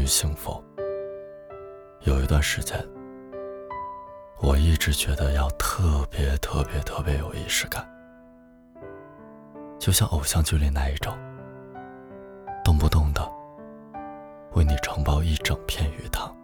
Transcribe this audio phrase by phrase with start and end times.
[0.00, 0.64] 与幸福，
[2.04, 2.82] 有一段时间，
[4.40, 7.86] 我一直觉得要特别特别特别有仪式感，
[9.78, 11.14] 就像偶像剧里那一种，
[12.64, 13.30] 动不动的
[14.52, 16.34] 为你承包一整片鱼塘，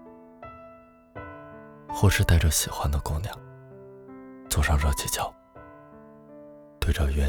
[1.88, 3.34] 或是带着喜欢的姑娘
[4.50, 5.32] 坐上热气球，
[6.78, 7.24] 对着云，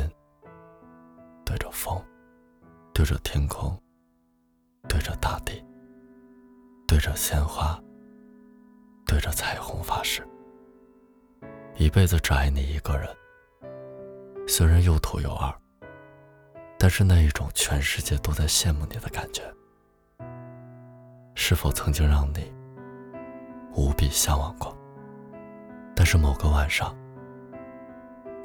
[1.46, 2.04] 对着风，
[2.94, 3.82] 对着天空。
[4.90, 5.62] 对着大地，
[6.88, 7.78] 对着鲜花，
[9.06, 10.26] 对着彩虹发誓，
[11.76, 13.08] 一辈子只爱你一个人。
[14.48, 15.54] 虽然又土又二，
[16.80, 19.44] 但是那一种全世界都在羡慕你的感觉，
[21.36, 22.52] 是否曾经让你
[23.76, 24.76] 无比向往过？
[25.94, 26.96] 但是某个晚上，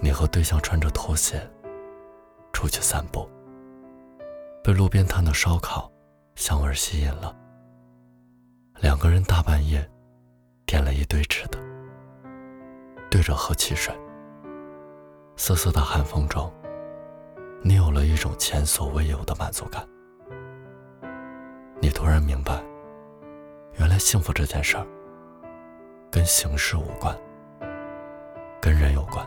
[0.00, 1.48] 你和对象穿着拖鞋
[2.52, 3.30] 出去散步，
[4.64, 5.88] 被路边摊的烧烤。
[6.34, 7.36] 香味吸引了
[8.82, 9.88] 两个人，大半夜
[10.66, 11.58] 点了一堆吃的，
[13.08, 13.94] 对着喝汽水。
[15.36, 16.52] 瑟瑟的寒风中，
[17.62, 19.88] 你有了一种前所未有的满足感。
[21.80, 22.60] 你突然明白，
[23.78, 24.84] 原来幸福这件事儿
[26.10, 27.16] 跟形式无关，
[28.60, 29.24] 跟人有关。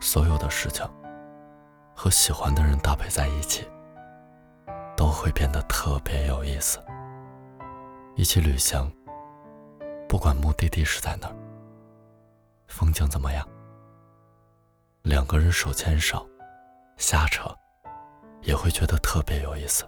[0.00, 0.88] 所有的事情
[1.94, 3.68] 和喜欢的人搭配在一起。
[4.96, 6.78] 都会变得特别有意思。
[8.16, 8.90] 一起旅行，
[10.08, 11.34] 不管目的地是在哪儿，
[12.68, 13.46] 风景怎么样，
[15.02, 16.24] 两个人手牵手，
[16.96, 17.52] 瞎扯，
[18.42, 19.84] 也会觉得特别有意思。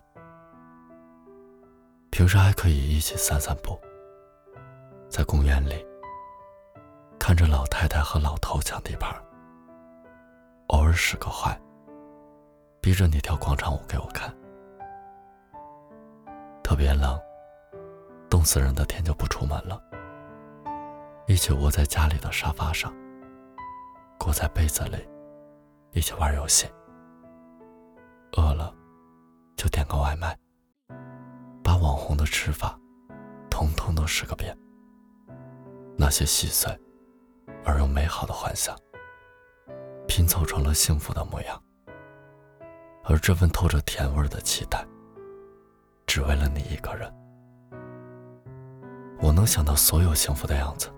[2.11, 3.79] 平时还可以一起散散步，
[5.09, 5.87] 在公园里
[7.21, 9.15] 看着老太太和老头抢地盘，
[10.67, 11.57] 偶尔使个坏，
[12.81, 14.35] 逼着你跳广场舞给我看。
[16.65, 17.17] 特别冷，
[18.29, 19.81] 冻死人的天就不出门了。
[21.27, 22.95] 一起窝在家里的沙发上，
[24.19, 24.97] 裹在被子里，
[25.93, 26.67] 一起玩游戏。
[28.33, 28.73] 饿了，
[29.57, 30.37] 就点个外卖，
[31.63, 32.79] 把网红的吃法，
[33.51, 34.57] 通通都试个遍。
[35.97, 36.71] 那些细碎
[37.65, 38.77] 而又美好的幻想，
[40.07, 41.61] 拼凑成了幸福的模样。
[43.05, 44.87] 而这份透着甜味的期待。
[46.07, 47.13] 只为了你一个人，
[49.37, 50.89] 能想到所有幸福的样子，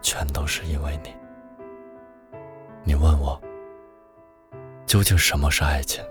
[0.00, 1.14] 全都是因为你。
[2.82, 3.38] 你问我，
[4.86, 6.02] 究竟什么是爱情？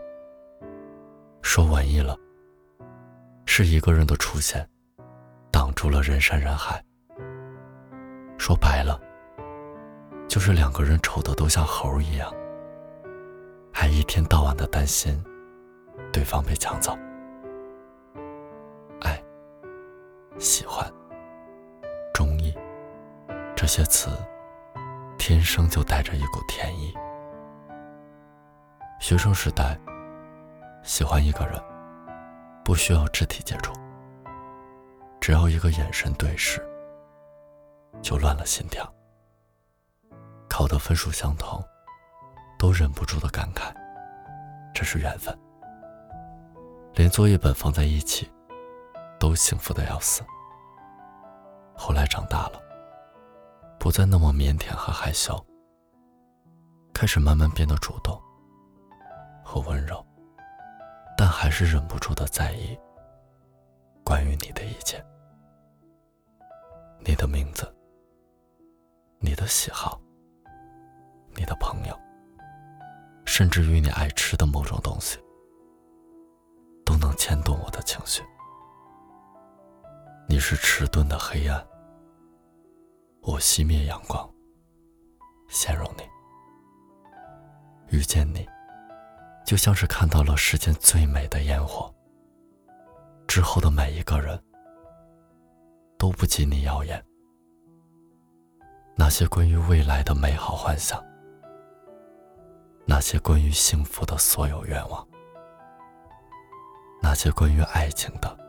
[1.42, 2.16] 说文艺了，
[3.48, 4.64] 是一个人的出现，
[5.52, 6.80] 挡住了人山人海；
[8.38, 9.02] 说白了，
[10.28, 12.32] 就是两个人丑的都像猴一样，
[13.74, 15.20] 还一天到晚的担心
[16.12, 16.96] 对方被抢走。
[19.02, 19.20] 爱
[20.40, 20.92] 喜欢、
[22.14, 22.54] 中意
[23.56, 24.10] 这些词，
[25.18, 26.94] 天生就带着一股甜意。
[29.00, 29.80] 学生时代，
[30.84, 31.62] 喜欢一个人，
[32.66, 33.74] 不需要肢体接触，
[35.22, 36.60] 只要一个眼神对视，
[38.02, 38.92] 就乱了心跳。
[40.50, 41.64] 考的分数相同，
[42.58, 43.72] 都忍不住的感慨，
[44.74, 45.38] 这是缘分。
[46.96, 48.30] 连作业本放在一起。
[49.24, 50.22] 都幸福的要死。
[51.78, 52.62] 后来长大了，
[53.80, 55.34] 不再那么腼腆和害羞，
[56.94, 58.22] 开始慢慢变得主动
[59.42, 60.06] 和温柔，
[61.18, 62.78] 但还是忍不住的在意
[64.04, 65.02] 关于你的一切，
[67.00, 67.74] 你的名字，
[69.20, 70.02] 你的喜好，
[71.34, 71.98] 你的朋友，
[73.24, 75.18] 甚至于你爱吃的某种东西，
[76.86, 78.22] 都能牵动我的情绪。
[80.28, 81.66] 你是迟钝的黑暗，
[83.22, 84.28] 我熄灭阳光，
[85.48, 86.04] 陷入你。
[87.96, 88.48] 遇见你，
[89.46, 91.94] 就像是看到了世间最美的烟火。
[93.28, 94.42] 之后的每一个人，
[95.98, 97.04] 都不及你耀眼。
[98.96, 101.04] 那些关于未来的美好幻想，
[102.86, 105.08] 那些关于幸福的所有愿望，
[107.02, 108.43] 那些关于爱情的。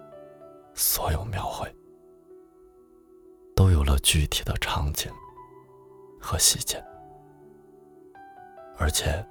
[0.75, 1.73] 所有描绘
[3.55, 5.11] 都有了具体的场景
[6.21, 6.85] 和细节，
[8.77, 9.25] 而且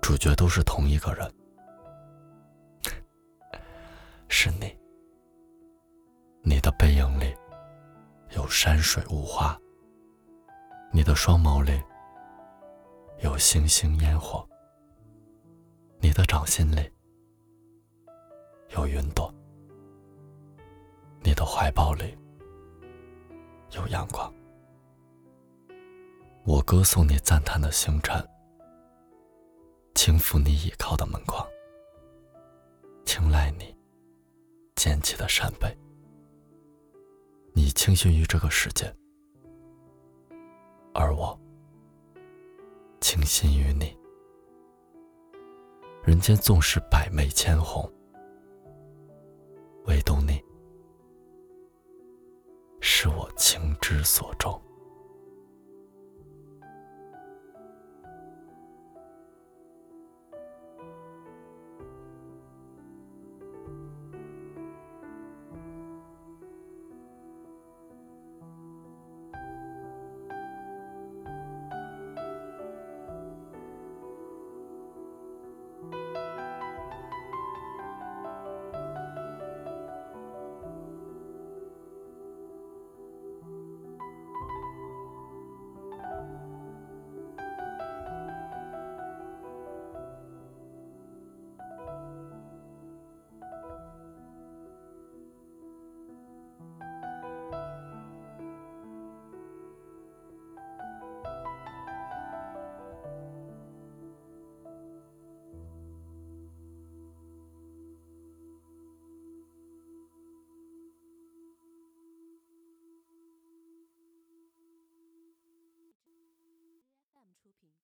[0.00, 1.30] 主角都是同一个人，
[4.28, 4.74] 是你。
[6.42, 7.36] 你的背影里
[8.30, 9.60] 有山水雾花，
[10.90, 11.78] 你的双眸里
[13.22, 14.48] 有星星烟火，
[16.00, 16.90] 你的掌心里。
[18.70, 19.19] 有云朵，
[21.52, 22.16] 怀抱里
[23.72, 24.32] 有阳光。
[26.44, 28.24] 我歌颂你赞叹的星辰，
[29.96, 31.44] 轻抚你倚靠的门框，
[33.04, 33.76] 青睐你
[34.76, 35.76] 捡起的扇贝。
[37.52, 38.86] 你倾心于这个世界，
[40.94, 41.36] 而我
[43.00, 43.98] 倾心于你。
[46.04, 47.92] 人间纵使百媚千红，
[49.86, 50.29] 唯独你
[53.90, 54.69] 之所钟。